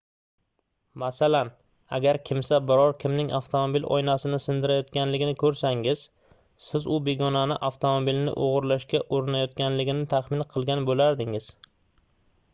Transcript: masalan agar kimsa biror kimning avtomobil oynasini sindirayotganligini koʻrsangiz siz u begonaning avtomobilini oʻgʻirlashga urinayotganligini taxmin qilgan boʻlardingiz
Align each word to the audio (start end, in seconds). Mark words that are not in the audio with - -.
masalan 1.01 1.49
agar 1.97 2.17
kimsa 2.29 2.57
biror 2.69 2.95
kimning 3.03 3.27
avtomobil 3.39 3.83
oynasini 3.97 4.39
sindirayotganligini 4.45 5.35
koʻrsangiz 5.43 6.01
siz 6.69 6.87
u 6.95 6.97
begonaning 7.09 7.61
avtomobilini 7.69 8.33
oʻgʻirlashga 8.47 9.03
urinayotganligini 9.19 10.09
taxmin 10.15 10.41
qilgan 10.55 10.85
boʻlardingiz 10.89 11.51